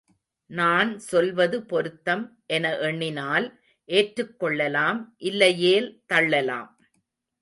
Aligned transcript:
நான் 0.49 0.99
சொல்வது 0.99 1.57
பொருத்தம் 1.65 2.23
என 2.47 2.71
எண்ணினால் 2.79 3.47
ஏற்றுக் 3.89 4.39
கொள்ளலாம் 4.39 5.15
இல்லையேல் 5.17 5.89
தள்ளலாம். 6.13 6.71